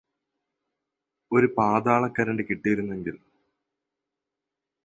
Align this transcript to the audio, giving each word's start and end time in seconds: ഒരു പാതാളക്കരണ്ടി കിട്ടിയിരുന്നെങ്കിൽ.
ഒരു 1.31 1.47
പാതാളക്കരണ്ടി 1.57 2.43
കിട്ടിയിരുന്നെങ്കിൽ. 2.43 3.17